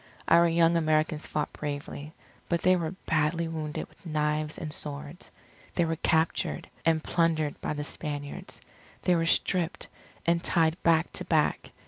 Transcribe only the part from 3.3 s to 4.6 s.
wounded with knives